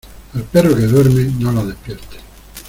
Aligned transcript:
Al 0.33 0.43
perro 0.45 0.75
que 0.75 0.81
duerme, 0.87 1.25
no 1.37 1.51
lo 1.51 1.63
despiertes. 1.63 2.17